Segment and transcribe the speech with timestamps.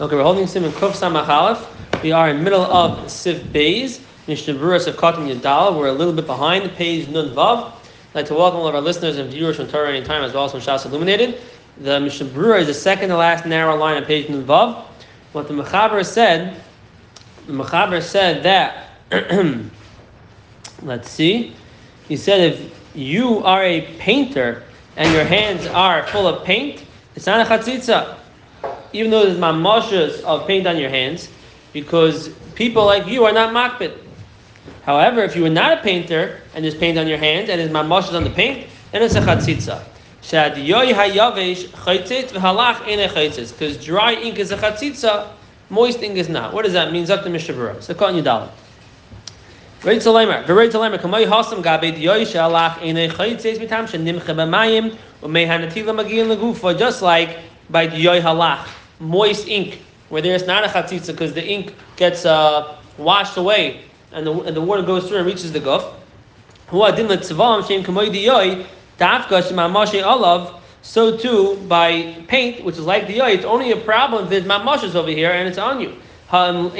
[0.00, 2.04] Okay, we're holding Simon Kuf Samachalef.
[2.04, 5.76] We are in middle of Siv Bays, Mishnah Berurah of Katan.
[5.76, 7.72] We're a little bit behind the page Nun Vav.
[7.72, 10.44] I'd like to welcome all of our listeners and viewers from Torah Anytime as well
[10.44, 11.40] as from Shas Illuminated.
[11.80, 14.84] The Mishnah is the second to last narrow line on page Nun Vav.
[15.32, 16.62] What the Mechaber said,
[17.48, 18.90] the Mechaber said that,
[20.84, 21.54] let's see,
[22.06, 24.62] he said if you are a painter
[24.96, 26.84] and your hands are full of paint,
[27.16, 28.17] it's not a chatzitza
[28.92, 31.28] even though there's mamashas of paint on your hands,
[31.72, 33.96] because people like you are not makbid.
[34.82, 37.70] However, if you are not a painter and there's paint on your hands and there's
[37.70, 39.84] mamashas on the paint, then it's a chatzitza.
[43.50, 45.28] Because dry ink is a chatzitza,
[45.70, 46.52] moist ink is not.
[46.52, 47.06] What does that mean?
[47.06, 47.82] Zak the Mishnah Berurah.
[47.82, 48.50] So call Yudalit.
[49.82, 55.94] Reit Zalemer, Vereit Zalemer, Kamay Hasam Gabe Diyoy Shalach Ene Chayitzes Mitam Shenimche B'Mayim Umehanatila
[55.94, 57.38] Magin Legufa, just like
[57.70, 58.66] by Diyoy Halach
[58.98, 63.82] moist ink, where there's not a chatzitza because the ink gets uh, washed away
[64.12, 65.94] and the, and the water goes through and reaches the guf.
[70.80, 74.44] So too by paint, which is like the yoy, it's only a problem if there's
[74.44, 75.96] mamashes over here and it's on you.
[76.30, 76.74] If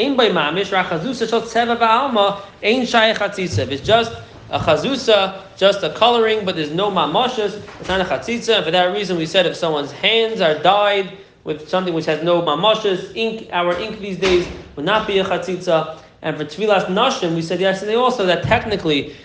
[3.70, 4.12] it's just
[4.50, 8.64] a chazusa, just a coloring, but there's no mamashas, it's not a chatzitza.
[8.64, 12.42] For that reason, we said if someone's hands are dyed with something which has no
[12.42, 14.46] mamashas, ink, our ink these days
[14.76, 15.98] would not be a chatzitza.
[16.20, 19.16] And for tvilas nashim, we said yesterday also that technically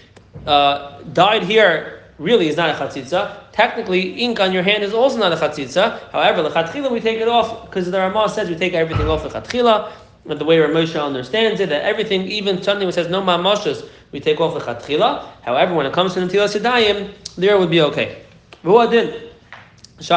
[0.48, 3.52] uh, dyed here really is not a chatzitza.
[3.52, 6.10] Technically, ink on your hand is also not a chatzitza.
[6.12, 9.24] However, the chatchila we take it off because the Ramah says we take everything off
[9.24, 9.92] the chatchila.
[10.26, 14.22] And the way Ramosha understands it, that everything, even something which has no mamashas, we
[14.22, 15.28] take off the chatchila.
[15.42, 18.24] However, when it comes to the tilas yadayim, there would be okay.
[20.00, 20.10] If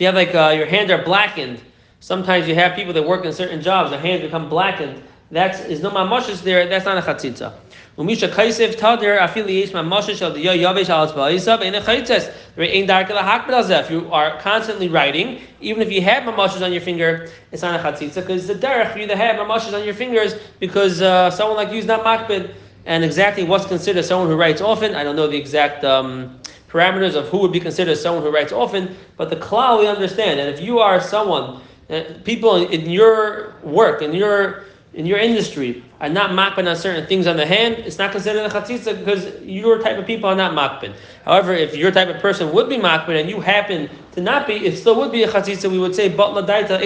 [0.00, 1.60] you have like uh, your hands are blackened,
[2.00, 5.02] sometimes you have people that work in certain jobs, their hands become blackened.
[5.30, 6.68] That's is no mamashis there.
[6.68, 7.52] That's not a chatzitza.
[7.98, 12.32] Umisha kaisev tadir afili yesh mamashis shel diya yavesh al tzbaisav in a chaitzes.
[12.54, 16.80] There ain't dark If you are constantly writing, even if you have mamashis on your
[16.80, 19.94] finger, it's not a chatzitza because the derech for you to have mamashis on your
[19.94, 22.54] fingers because uh, someone like you is not makbid.
[22.84, 25.82] And exactly what's considered someone who writes often, I don't know the exact.
[25.84, 26.38] Um,
[26.76, 30.38] parameters of who would be considered someone who writes often, but the klal we understand
[30.38, 34.64] that if you are someone, uh, people in your work, in your
[34.94, 38.46] in your industry are not makbin on certain things on the hand, it's not considered
[38.46, 40.94] a chatzitza because your type of people are not makbin.
[41.24, 44.54] However, if your type of person would be makbin and you happen to not be,
[44.54, 45.70] it still would be a chatzitza.
[45.70, 46.80] We would say but ladaita.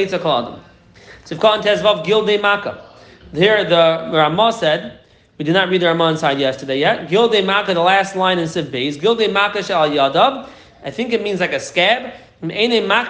[1.24, 2.84] So if Khan Tezvav Gilde Maka.
[3.32, 4.99] Here the Ramah said
[5.40, 7.08] we did not read the Ramah inside yesterday yet.
[7.08, 9.00] Gilde Maka, the last line in Siv Beis.
[9.00, 10.46] Gilde Maka shal yadab.
[10.84, 12.12] I think it means like a scab.
[12.42, 13.06] If you're not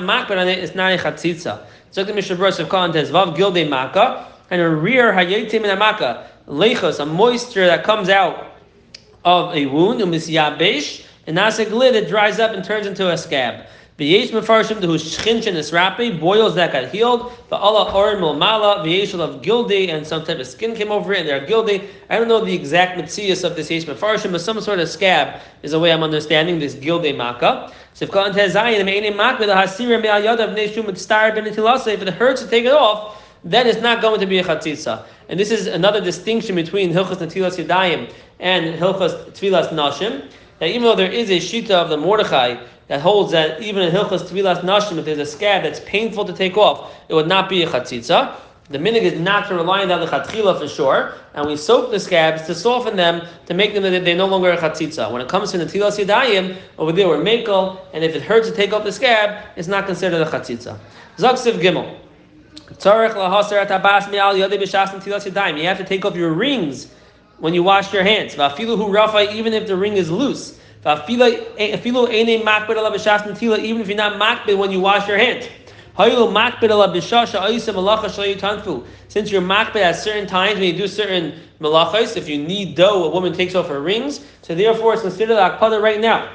[0.00, 1.64] makbet on it, it's not a chatzitza.
[1.92, 5.76] So the Mishnah Berurah of Khan Tezvav Gilde Maka and a rear hayetim in a
[5.76, 8.56] maka lechos, a moisture that comes out
[9.24, 13.16] of a wound, umisyabesh, and that's a glid that dries up and turns into a
[13.16, 13.64] scab.
[13.98, 17.32] V'yesh mefarshim whose shchinchin is rapi, boils that got healed.
[17.48, 21.20] The Allah orin milmala, v'yesh of gildi, and some type of skin came over it,
[21.20, 21.84] and they're gildi.
[22.08, 25.40] I don't know the exact mitzias of this yesh mefarshim, but some sort of scab
[25.64, 27.72] is the way I'm understanding this gildi makkah.
[27.94, 32.66] So if God has zayin, me'enim makbeh, the mitztar ben if it hurts to take
[32.66, 35.04] it off, then it's not going to be a chatzitza.
[35.28, 40.82] And this is another distinction between Hilchas Natilas Yadayim and Hilchas Tvilas Nashim, that even
[40.82, 42.56] though there is a shita of the Mordechai
[42.88, 46.32] that holds that even in Hilchas Tvilas Nashim, if there's a scab that's painful to
[46.32, 48.34] take off, it would not be a chatzitza.
[48.70, 51.98] The minig is not to rely on the chatchila for sure, and we soak the
[51.98, 55.10] scabs to soften them to make them that they're no longer a chatzitza.
[55.10, 58.48] When it comes to the tilas yadayim, over there we're mekel, and if it hurts
[58.50, 60.78] to take off the scab, it's not considered a chatzitza.
[61.16, 61.98] Zaksiv gimel.
[62.70, 62.74] You
[65.64, 66.88] have to take off your rings
[67.38, 68.34] when you wash your hands.
[68.34, 70.58] Even if the ring is loose.
[70.84, 71.00] Even
[71.70, 71.94] if you're
[73.96, 75.48] not makbid when you wash your hands.
[75.96, 76.14] Since
[79.32, 83.10] you're makbid at certain times when you do certain malachos, if you need dough, a
[83.10, 84.24] woman takes off her rings.
[84.42, 86.30] So therefore, it's considered akpada right now.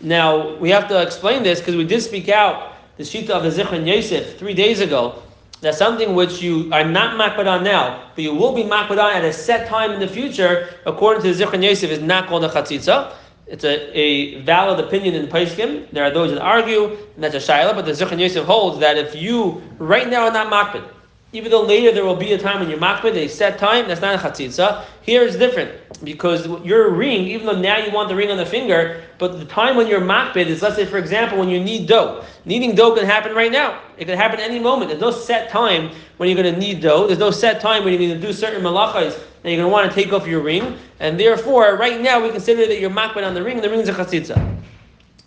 [0.00, 3.50] Now we have to explain this because we did speak out the shita of the
[3.50, 5.21] Zichron Yosef three days ago.
[5.62, 9.14] That's something which you are not makbid on now, but you will be makbid on
[9.14, 12.44] at a set time in the future, according to the Zichron Yosef, is not called
[12.44, 13.14] a chatzitza.
[13.46, 15.88] It's a, a valid opinion in Paishkim.
[15.92, 18.98] There are those that argue, and that's a shaila, but the Zichron Yosef holds that
[18.98, 20.84] if you right now are not makbid,
[21.32, 24.02] even though later there will be a time when you're makbid, a set time, that's
[24.02, 24.84] not a chatzitza.
[25.00, 25.72] Here it's different
[26.04, 29.46] because your ring, even though now you want the ring on the finger, but the
[29.46, 32.22] time when you're makbid is, let's say, for example, when you need dough.
[32.44, 33.80] Needing dough can happen right now.
[33.96, 34.90] It can happen any moment.
[34.90, 37.06] There's no set time when you're going to need dough.
[37.06, 39.68] There's no set time when you're going to do certain malachas that you're going to
[39.68, 40.76] want to take off your ring.
[41.00, 43.88] And therefore, right now, we consider that you're makbid on the ring, the ring is
[43.88, 44.62] a chatzitza.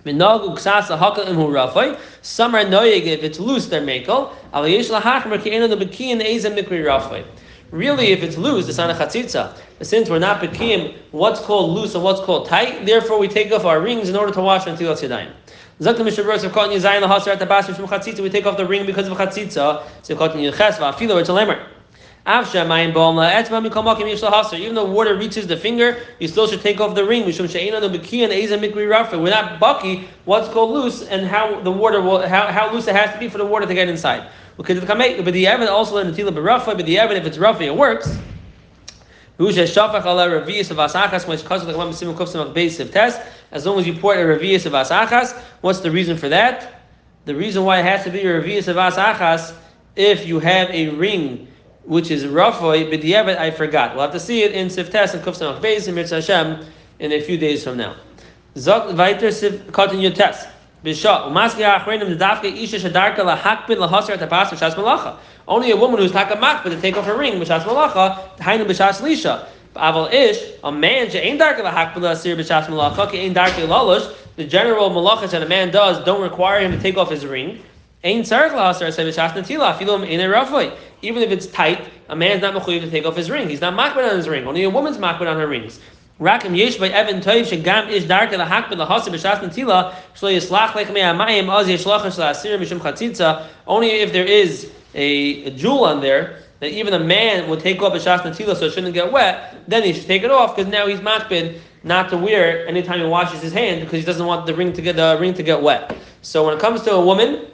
[0.06, 0.38] Some are
[2.64, 4.32] noyeg if it's loose, they're makel.
[7.72, 9.58] Really, if it's loose, it's not a chatzitza.
[9.82, 13.66] Since we're not bekim what's called loose and what's called tight, therefore we take off
[13.66, 15.32] our rings in order to wash until it's yadayim.
[15.78, 15.86] We
[18.30, 19.82] take off the ring because of Chatzitza.
[20.04, 20.16] So
[22.28, 22.44] Even
[24.76, 27.24] though water reaches the finger, you still should take off the ring.
[27.26, 27.34] We're
[29.30, 33.14] not bucky what's called loose and how the water will how, how loose it has
[33.14, 34.28] to be for the water to get inside.
[34.58, 36.24] But the evidence also in the
[36.66, 38.18] but the evidence if it's rough, it works.
[39.38, 39.76] As
[43.66, 46.82] long as you pour a revius of asachas, what's the reason for that?
[47.26, 49.54] The reason why it has to be a revius of asachas
[49.96, 51.50] if you have a ring
[51.86, 53.94] which is Rafoi B'diavad, I forgot.
[53.94, 56.66] We'll have to see it in Siftes and Kufsan Beis in Mitzvah Hashem
[57.00, 57.96] in a few days from now.
[58.56, 60.48] Zok Vaiter Sif Katan Yotes.
[65.48, 69.02] Only a woman who's Takamak, but to take off her ring, B'Shas Malacha, Hainu B'Shas
[69.02, 69.48] Lisha.
[69.76, 74.92] Aval Ish, a man, She'ain Darka Lahakbid Lahasir B'Shas Malacha, Ke'ain Darka Lalosh, the general
[74.92, 77.64] malachas that a man does don't require him to take off his ring.
[78.06, 78.22] Even
[81.24, 83.50] if it's tight, a man's not mechuyev to take off his ring.
[83.50, 84.46] He's not makbid on his ring.
[84.46, 85.80] Only a woman's makbid on her rings.
[86.20, 90.94] Rakim yesh by Evan Toiv shegam ish darke lahakbid lahasar b'shas natila shlo yislach lech
[90.94, 93.48] me'amayim oz yishlachah shel asir mishum chatzitza.
[93.66, 97.82] Only if there is a, a jewel on there that even a man would take
[97.82, 100.56] off a shas natila so it shouldn't get wet, then he should take it off
[100.56, 104.06] because now he's makbid not to wear it anytime he washes his hand because he
[104.06, 105.98] doesn't want the ring to get the ring to get wet.
[106.22, 107.48] So when it comes to a woman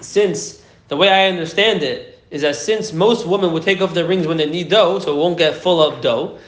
[0.00, 4.06] since the way I understand it is that since most women would take off their
[4.06, 6.38] rings when they need dough, so it won't get full of dough.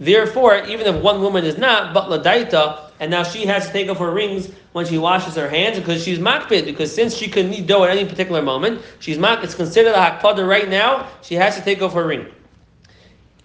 [0.00, 3.88] Therefore, even if one woman is not, but ladaita, and now she has to take
[3.88, 7.46] off her rings when she washes her hands because she's makbid, because since she could
[7.46, 11.34] need dough at any particular moment, she's mak, it's considered a hakpada right now, she
[11.34, 12.26] has to take off her ring.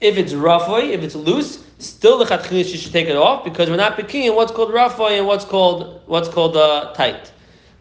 [0.02, 3.70] If it's rafoi, if it's loose, still the chatchilis she should take it off because
[3.70, 7.32] we're not picking what's called rafoi and what's called what's called uh, tight.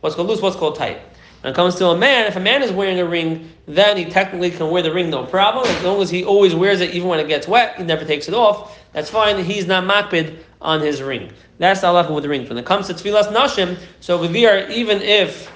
[0.01, 1.01] What's called loose, what's called tight.
[1.43, 4.05] When it comes to a man, if a man is wearing a ring, then he
[4.05, 5.67] technically can wear the ring no problem.
[5.67, 8.29] As long as he always wears it, even when it gets wet, he never takes
[8.29, 8.79] it off.
[8.93, 9.45] That's fine.
[9.45, 11.33] He's not makbid on his ring.
[11.59, 12.49] That's the halacha with the ring.
[12.49, 15.51] When it comes to tevilas nashim, so there, even if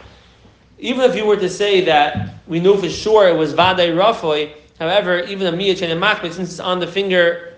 [0.79, 4.53] even if you were to say that we knew for sure it was vaday rafoy,
[4.81, 7.56] however, even a miyach and makbid, since it's on the finger,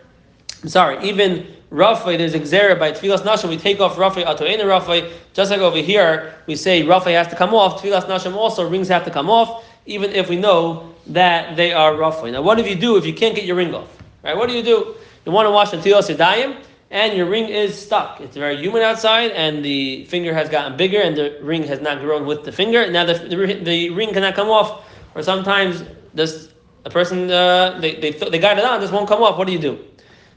[0.66, 5.12] Sorry, even Rafay, there's a xera by Tvilas Nashim, we take off Rafay, Atoena Rafay,
[5.32, 8.88] just like over here, we say Rafay has to come off, Tvilas Nashim also, rings
[8.88, 12.32] have to come off, even if we know that they are Rafay.
[12.32, 13.88] Now, what do you do if you can't get your ring off?
[14.25, 14.37] Right?
[14.37, 14.96] What do you do?
[15.25, 16.60] You want to wash until Yadayim,
[16.90, 18.20] and your ring is stuck.
[18.20, 22.00] It's very humid outside, and the finger has gotten bigger, and the ring has not
[22.00, 22.90] grown with the finger.
[22.90, 24.84] Now, the, the, the ring cannot come off,
[25.14, 25.84] or sometimes
[26.14, 26.49] this
[26.84, 29.37] a person uh, they, they they got it on, this won't come off.
[29.37, 29.84] What do you do?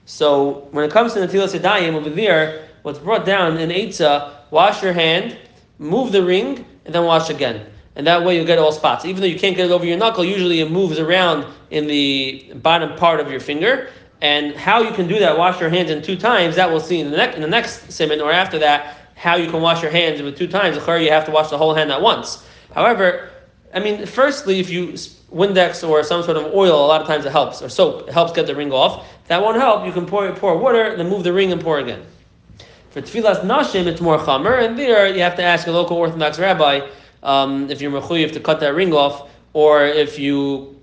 [0.06, 4.82] So when it comes to Natilas Yadayim over there, what's brought down in Eitzah, wash
[4.84, 5.38] your hand,
[5.78, 7.68] move the ring, and then wash again.
[7.96, 9.06] And that way you'll get all spots.
[9.06, 12.52] Even though you can't get it over your knuckle, usually it moves around in the
[12.56, 13.90] bottom part of your finger.
[14.22, 17.00] And how you can do that, wash your hands in two times, that we'll see
[17.00, 20.22] in the, in the next simon or after that, how you can wash your hands
[20.22, 20.76] with two times.
[20.76, 22.46] You have to wash the whole hand at once.
[22.74, 23.30] However,
[23.74, 24.96] I mean, firstly, if you
[25.34, 28.14] Windex or some sort of oil, a lot of times it helps, or soap, it
[28.14, 29.06] helps get the ring off.
[29.22, 31.62] If that won't help, you can pour, pour water, and then move the ring and
[31.62, 32.06] pour again.
[32.90, 36.38] For tevilas nashim, it's more chamer, and there you have to ask a local Orthodox
[36.38, 36.90] rabbi
[37.24, 40.76] um, if you're mechuyev to cut that ring off, or if you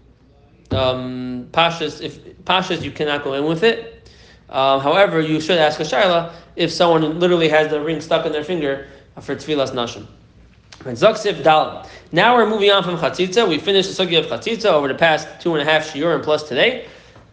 [0.70, 4.10] um, pashas, if pashas you cannot go in with it.
[4.48, 8.32] Uh, however, you should ask a shaila if someone literally has the ring stuck in
[8.32, 8.86] their finger
[9.20, 10.06] for tevilas nashim.
[10.84, 13.48] Now we're moving on from chatzitza.
[13.48, 16.48] We finished the sugya of chatzitza over the past two and a half shiurim plus
[16.48, 16.86] today.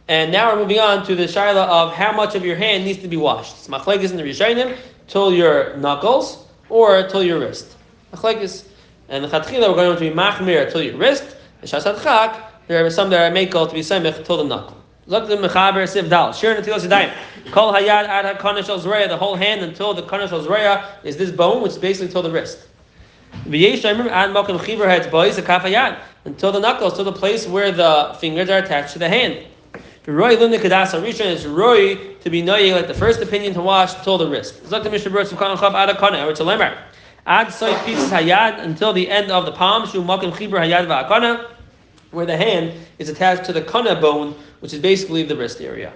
[0.07, 2.99] And now we're moving on to the shaila of how much of your hand needs
[3.03, 3.53] to be washed.
[3.53, 4.75] It's machlekes in the Rishayim
[5.07, 7.77] till your knuckles or till your wrist.
[8.11, 8.65] Machlekes.
[9.09, 11.37] And the chatchila we're going to be machmir till your wrist.
[11.61, 14.75] The shasat chak, there are some that are makel to be semich till the knuckle.
[15.05, 16.33] Look at the mechaber siv dal.
[16.33, 17.13] Shir natilas yadayim.
[17.51, 21.61] Kol hayad ad hakonish al the whole hand until the konish al is this bone,
[21.61, 22.67] which is basically till the wrist.
[26.25, 29.45] Until the knuckles, to the place where the fingers are attached to the hand.
[30.07, 34.27] Roy Rishon is Roy to be noye like the first opinion to wash till the
[34.27, 34.61] wrist.
[37.27, 39.87] Ad pieces hayad until the end of the palm.
[42.11, 45.91] Where the hand is attached to the kana bone, which is basically the wrist area.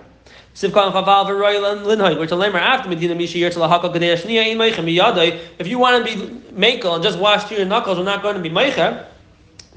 [4.57, 5.39] Meichem.
[5.57, 8.41] If you want to be makel and just wash your knuckles, we're not going to
[8.41, 9.05] be meicher.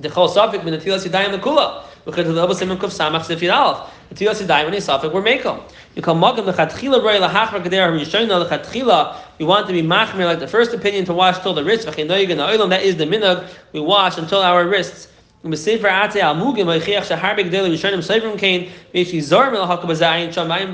[0.01, 1.85] The chol safik min atilas yadayim lekula.
[2.05, 3.93] Because the level simon kuf samach sifir alf.
[4.13, 5.63] Atilas yadayim when safik we're makel.
[5.95, 9.17] You call magam lechatchila roy lahachra gader rishayna lechatchila.
[9.39, 11.87] We want to be machmir like the first opinion to wash till the wrist.
[11.87, 13.49] That is the minhag.
[13.73, 15.12] We wash until our wrists.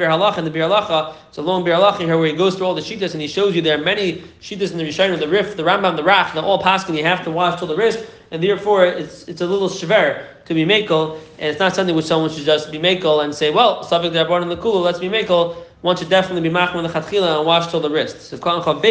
[0.07, 1.15] Halacha and the.
[1.31, 3.63] So long Halacha here where he goes through all the shitas and he shows you
[3.63, 6.63] there are many shitas in the Rishonim, the Rif, the Rambam, the Rach, the all
[6.63, 10.27] paskin you have to wash till the wrist, and therefore it's it's a little shver
[10.45, 13.51] to be makel, and it's not something which someone should just be makel and say,
[13.51, 15.57] well, subject they're born in the kula, let's be makel.
[15.81, 18.21] One should definitely be machman the chatchila and wash till the wrist.
[18.23, 18.83] So Khan Chav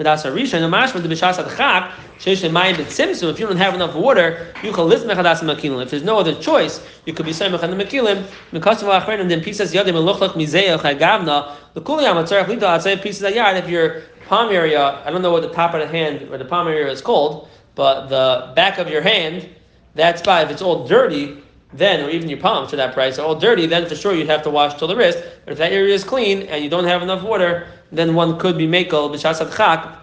[0.00, 3.94] Midas Harisha, no mashma the b'shas adchak, sheish lemayim b'tzimtzum, if you don't have enough
[3.94, 5.82] water, you can list mechadas makilim.
[5.82, 9.42] If there's no other choice, you could be saying mechan makilim, mekasav achrein, and then
[9.42, 14.50] pieces yadim elochach mizeya chagavna, the kuliyam atzarech lito atzay pieces ayad, if your palm
[14.50, 17.02] area, I don't know what the top of the hand, or the palm area is
[17.02, 19.50] called, but the back of your hand,
[19.94, 21.42] that's spot, if it's all dirty,
[21.74, 24.28] then, or even your palms for that price, are all dirty, then for sure you'd
[24.28, 25.22] have to wash till the wrist.
[25.44, 28.56] But if that area is clean and you don't have enough water, then one could
[28.56, 29.96] be makel b'shas chak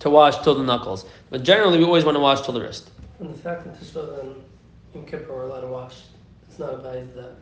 [0.00, 1.04] to wash till the knuckles.
[1.30, 2.90] But generally, we always want to wash till the wrist.
[3.20, 4.34] And the fact that Tisha B'av and
[4.94, 6.02] Yom Kippur are allowed to wash,
[6.48, 7.32] it's not advised that.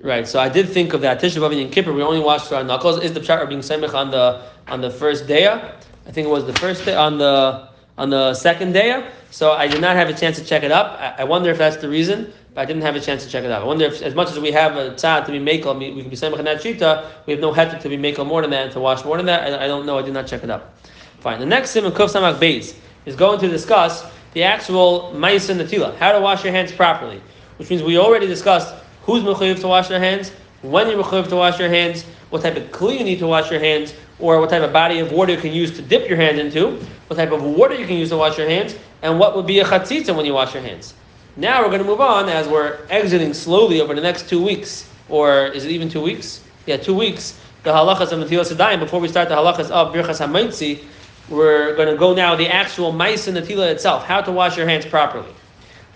[0.00, 0.26] Right.
[0.26, 1.20] So I did think of that.
[1.20, 3.02] Tisha B'av and Yom Kippur, we only wash to our knuckles.
[3.02, 5.46] Is the pshat of being semich on the on the first day?
[5.46, 9.08] I think it was the first day on the on the second day.
[9.30, 10.98] So I did not have a chance to check it up.
[11.00, 13.44] I, I wonder if that's the reason, but I didn't have a chance to check
[13.44, 13.62] it out.
[13.62, 16.10] I wonder if, as much as we have a tzad to be makel, we can
[16.10, 18.72] be in that shita, we have no heter to be makel more than that and
[18.72, 19.52] to wash more than that.
[19.52, 19.98] I, I don't know.
[19.98, 20.78] I did not check it up.
[21.18, 21.40] Fine.
[21.40, 26.12] The next sim Kuf Samak Beis is going to discuss the actual Maisa Natila, how
[26.12, 27.20] to wash your hands properly,
[27.56, 30.30] which means we already discussed who's mechayiv to wash their hands,
[30.62, 33.50] when you're mechayiv to wash your hands, what type of kli you need to wash
[33.50, 36.16] your hands, or what type of body of water you can use to dip your
[36.16, 39.36] hand into, what type of water you can use to wash your hands, and what
[39.36, 40.94] would be a chatzitza when you wash your hands.
[41.36, 44.88] Now we're going to move on as we're exiting slowly over the next two weeks,
[45.08, 46.40] or is it even two weeks?
[46.64, 47.40] Yeah, two weeks.
[47.64, 48.78] The halachas of Natilas Adayim.
[48.78, 50.84] Before we start the halachas of Birchas Hamaitzi,
[51.28, 54.68] we're going to go now the actual mice the tila itself, how to wash your
[54.68, 55.28] hands properly.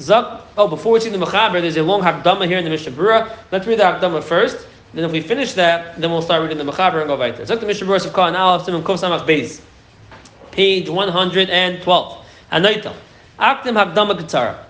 [0.01, 2.91] Zak, oh, before we see the mechaber, there's a long hakdama here in the Mishnah
[2.91, 3.33] Berurah.
[3.53, 4.67] Let's read the hakdama first.
[4.93, 7.47] Then if we finish that, then we'll start reading the mechaber and go right there.
[7.47, 9.61] Zak the Mishnah Berurah of Khan Aleph Simon Kuf Samach Beis,
[10.51, 12.27] page 112.
[12.51, 12.93] Anoita.
[13.39, 14.65] Akdim hakdama katzara.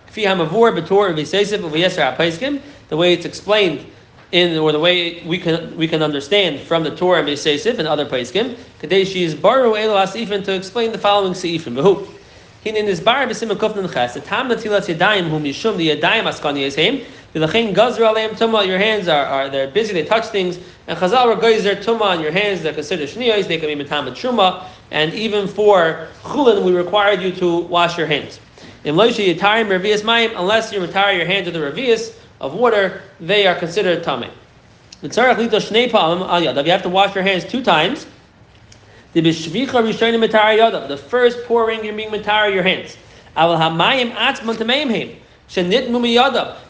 [2.89, 3.87] The way it's explained
[4.31, 7.89] in or the way we can we can understand from the Torah and Seisif and
[7.89, 11.75] other Paiskim, Kadeshi is Baru Elo Asifin to explain the following Seifim.
[11.75, 12.07] Behu.
[12.63, 13.49] Hin in this bar besim.
[13.49, 16.75] The tam natilas yadayim whom yishum the yadayim askani is.
[16.75, 18.67] The lachin gazra aleim tuma.
[18.67, 19.93] Your hands are, are they're busy.
[19.93, 20.59] They touch things.
[20.87, 22.63] And chazal regoizer tuma on your hands.
[22.63, 23.47] They're considered shniyos.
[23.47, 24.65] They can be metamet truma.
[24.91, 28.41] And even for chulin, we required you to wash your hands.
[28.85, 34.31] Unless you retire your hands to the revius of water, they are considered tummy.
[35.03, 38.07] You have to wash your hands two times.
[39.13, 39.23] The
[41.09, 42.97] first pouring, you're being matara your hands.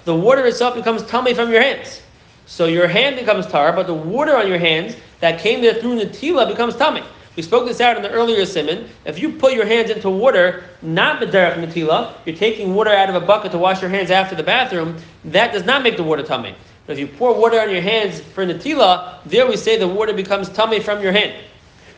[0.04, 2.02] The water itself becomes tummy from your hands.
[2.46, 5.98] So your hand becomes tar, but the water on your hands that came there through
[5.98, 7.02] the Natila becomes tummy.
[7.38, 8.88] We spoke this out in the earlier simon.
[9.04, 13.14] If you put your hands into water, not Mederach Natila, you're taking water out of
[13.14, 16.24] a bucket to wash your hands after the bathroom, that does not make the water
[16.24, 16.56] tummy.
[16.84, 20.12] But if you pour water on your hands for Natila, there we say the water
[20.12, 21.40] becomes tummy from your hand.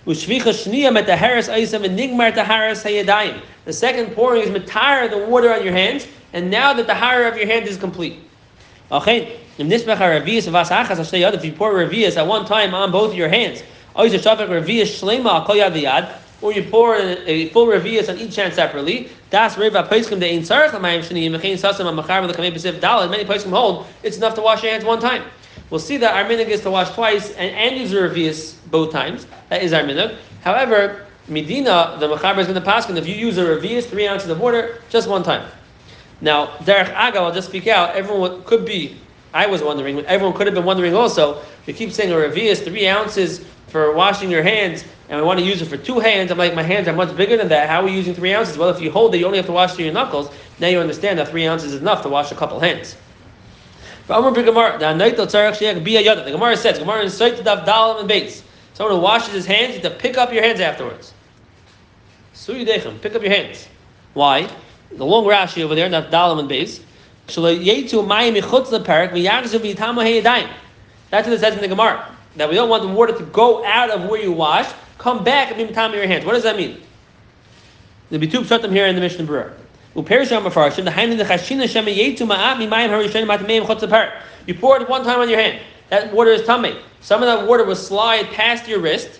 [0.04, 0.14] The
[3.72, 7.38] second pouring is matire the water on your hands, and now that the higher of
[7.38, 8.18] your hand is complete.
[8.92, 9.06] If
[11.44, 13.62] you pour revius at one time on both your hands,
[16.42, 19.10] or you pour a full revius on each hand separately.
[19.30, 23.10] Das reva poiskim de ein tzarech l'mayim shani yimachin sasam ha'machar v'lekamei b'sif dalad.
[23.10, 25.22] Many poiskim hold it's enough to wash your hands one time.
[25.68, 28.90] We'll see that our minhag is to wash twice and, and use the revius both
[28.90, 29.26] times.
[29.50, 30.16] That is our minhag.
[30.42, 34.08] However, Medina, the mechaber is going to pass, and if you use a revius, three
[34.08, 35.48] ounces of water, just one time.
[36.20, 37.94] Now, Derech Aga, I'll just speak out.
[37.94, 38.96] Everyone could be,
[39.32, 41.40] I was wondering, everyone could have been wondering also.
[41.66, 45.44] We keep saying a revius, three ounces for washing your hands and we want to
[45.44, 47.68] use it for two hands, I'm like, my hands are much bigger than that.
[47.68, 48.58] How are we using three ounces?
[48.58, 50.30] Well, if you hold it, you only have to wash through your knuckles.
[50.58, 52.96] Now you understand that three ounces is enough to wash a couple hands.
[54.06, 54.14] The
[56.32, 58.42] Gemara says, Gemara in Sait Dav Dalam and base.
[58.74, 61.12] Someone who washes his hands, you have to pick up your hands afterwards.
[62.34, 63.68] Suyudechem, pick up your hands.
[64.14, 64.48] Why?
[64.92, 66.80] The long Rashi over there, not Dalam and base.
[67.26, 67.36] That's
[71.26, 72.16] what it says in the Gemara.
[72.36, 75.48] That we don't want the water to go out of where you wash, come back
[75.48, 76.24] and be matama your hands.
[76.24, 76.80] What does that mean?
[78.08, 79.54] There'll be two pshatim here in the Mishnah Berurah.
[79.94, 80.20] You pour
[84.80, 85.60] it one time on your hand.
[85.88, 86.78] That water is tummy.
[87.00, 89.18] Some of that water will slide past your wrist.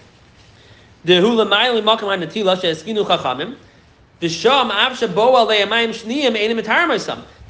[1.05, 1.45] The The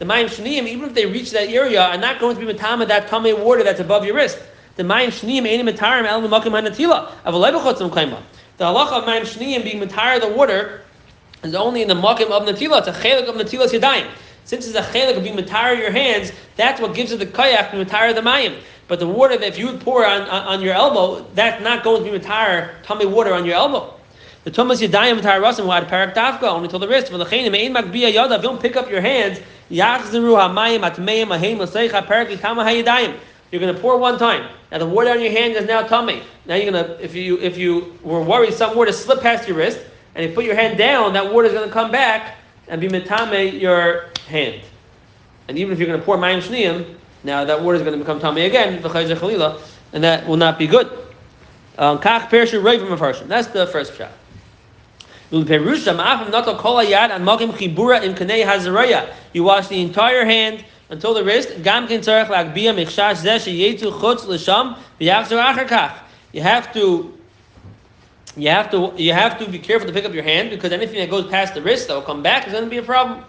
[0.06, 3.08] mayim shniyim, even if they reach that area, are not going to be matama that
[3.08, 4.38] tummy water that's above your wrist.
[4.80, 7.10] The mayim shniyim einim mitarim el l'makim hanatila.
[7.26, 7.52] Avalei
[7.90, 8.22] kaima.
[8.56, 10.80] The halacha of mayim shniyim being mitar the water
[11.42, 12.78] is only in the makim of natila.
[12.78, 14.08] It's a chelik of natilas yadayim.
[14.46, 17.72] Since it's a chelik of being mitar your hands, that's what gives it the kayak
[17.72, 18.58] to mitar the mayim.
[18.88, 21.84] But the water that if you would pour on, on, on your elbow, that's not
[21.84, 23.92] going to be mitar tummy water on your elbow.
[24.44, 27.12] The Thomas Yadayim Mitar Rasim who had parak dafka only till the wrist.
[27.12, 31.58] When the makbiya yada, if you don't pick up your hands, yachzeru hamayim atmeim aheim
[31.58, 33.18] l'seicha parak itama hayadayim.
[33.50, 34.48] You're going to pour one time.
[34.70, 36.22] Now the water on your hand is now tummy.
[36.46, 39.56] Now you're going to, if you if you were worried some water slip past your
[39.56, 39.80] wrist,
[40.14, 42.36] and you put your hand down, that water is going to come back
[42.68, 44.62] and be mitame your hand.
[45.48, 47.98] And even if you're going to pour mayim shniyim, now that water is going to
[47.98, 48.82] become tummy again,
[49.92, 50.86] and that will not be good.
[51.78, 54.12] Um, That's the first shot.
[55.32, 55.44] You
[59.44, 61.62] wash the entire hand until the wrist.
[61.62, 61.88] Gam
[66.32, 67.14] You have to
[68.36, 70.98] you have to you have to be careful to pick up your hand because anything
[70.98, 73.24] that goes past the wrist that will come back is going to be a problem.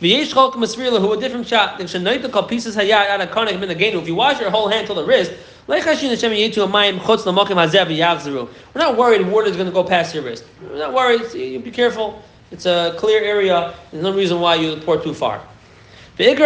[0.00, 1.78] Who a different shot.
[1.78, 5.32] Pieces If you wash your whole hand till the wrist,
[5.66, 5.82] we're
[8.74, 10.44] not worried water is going to go past your wrist.
[10.62, 11.34] We're not worried.
[11.34, 12.22] You be careful.
[12.52, 13.74] It's a clear area.
[13.90, 15.42] There's no reason why you pour too far.
[16.18, 16.44] The only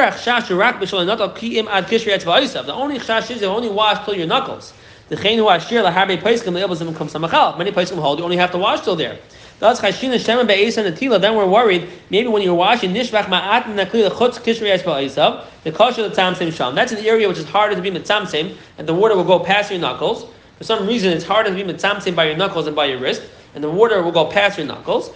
[2.99, 4.75] chash is you only wash till your knuckles.
[5.08, 7.56] The chain who ashir laharbe paiskim le'elbazim comes samachal.
[7.56, 9.19] Many paiskim hold you only have to wash till there.
[9.61, 11.19] Thus chashina shemen be'esan atila.
[11.19, 15.73] Then we're worried maybe when you're washing nishvach ma'at nakli lechutz kishri es ba'esav the
[15.73, 16.75] kosher the tzamsim sham.
[16.75, 19.71] That's an area which is harder to be mitzamsim, and the water will go past
[19.71, 20.26] your knuckles.
[20.58, 23.23] For some reason, it's harder to be mitzamsim by your knuckles than by your wrist,
[23.54, 25.11] and the water will go past your knuckles.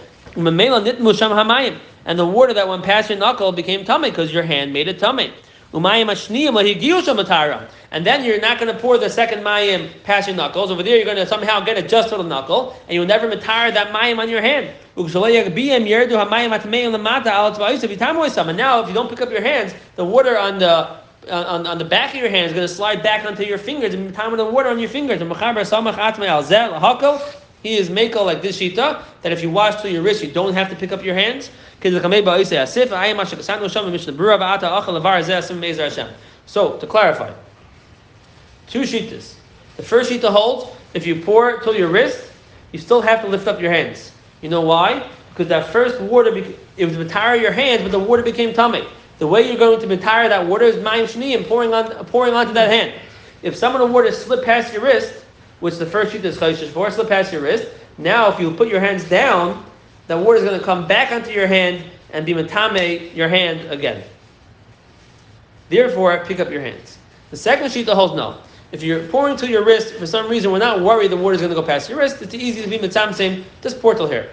[2.07, 4.97] And the water that went past your knuckle became tummy because your hand made it
[4.97, 5.33] tummy.
[5.73, 5.83] And
[8.05, 10.71] then you're not going to pour the second mayim past your knuckles.
[10.71, 13.27] Over there, you're going to somehow get it just to the knuckle, and you'll never
[13.27, 14.69] retire that mayim on your hand.
[14.95, 15.05] And
[18.57, 20.95] now, if you don't pick up your hands, the water on the
[21.29, 23.57] uh, on, on the back of your hand is going to slide back onto your
[23.57, 25.19] fingers and time with the water on your fingers.
[27.63, 30.53] He is makel like this shita that if you wash to your wrist, you don't
[30.53, 31.49] have to pick up your hands.
[36.45, 37.33] So to clarify,
[38.67, 39.35] two shitas.
[39.75, 42.31] The first shita holds if you pour till your wrist,
[42.71, 44.11] you still have to lift up your hands.
[44.41, 45.07] You know why?
[45.29, 46.35] Because that first water,
[46.77, 48.83] it was matire your hands, but the water became tummy.
[49.19, 52.53] The way you're going to matire that water is mayim shniyim, pouring on pouring onto
[52.53, 52.99] that hand.
[53.43, 55.13] If some of the water slip past your wrist,
[55.59, 57.67] which the first shita is chayshish for, slip past your wrist.
[57.97, 59.65] Now, if you put your hands down,
[60.07, 63.69] that water is going to come back onto your hand and be matame your hand
[63.71, 64.03] again.
[65.69, 66.97] Therefore, pick up your hands.
[67.29, 68.37] The second sheet holds no.
[68.71, 71.41] If you're pouring to your wrist, for some reason we're not worried the water is
[71.41, 73.45] going to go past your wrist, it's easy to be same.
[73.61, 74.29] just pour till here.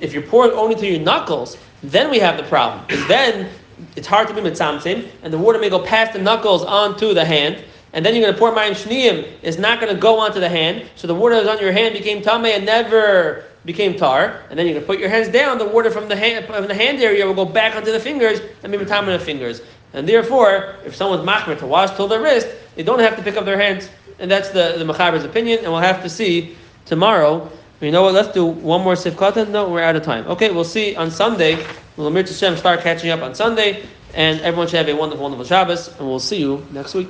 [0.00, 2.84] If you're pouring only to your knuckles, then we have the problem.
[3.08, 3.48] Then
[3.94, 7.24] it's hard to be same, and the water may go past the knuckles onto the
[7.24, 10.40] hand, and then you're going to pour mayim shniyim, it's not going to go onto
[10.40, 14.40] the hand, so the water that's on your hand became tameh and never became tar,
[14.48, 16.66] and then you're going to put your hands down, the water from the hand, from
[16.66, 19.60] the hand area will go back onto the fingers and be matama the fingers.
[19.92, 23.36] And therefore, if someone's machmer to wash till their wrist, they don't have to pick
[23.36, 23.90] up their hands.
[24.18, 27.50] And that's the, the Machaber's opinion, and we'll have to see tomorrow.
[27.80, 28.14] You know what?
[28.14, 29.50] Let's do one more sifkatan.
[29.50, 30.26] No, we're out of time.
[30.28, 31.62] Okay, we'll see on Sunday.
[31.96, 36.06] We'll start catching up on Sunday, and everyone should have a wonderful, wonderful Shabbos, and
[36.06, 37.08] we'll see you next week.